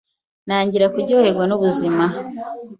ntangira 0.45 0.91
kuryoherwa 0.93 1.43
n’ubuzima 1.47 2.03